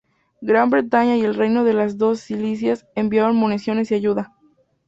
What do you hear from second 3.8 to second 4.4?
y ayuda.